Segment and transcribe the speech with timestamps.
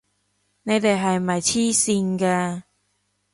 [0.63, 2.63] 你哋係咪癡線㗎！